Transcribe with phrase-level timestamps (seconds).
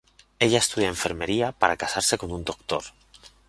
[0.45, 2.83] Ella estudia enfermería para casarse con un doctor.